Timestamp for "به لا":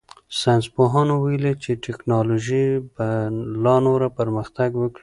2.93-3.75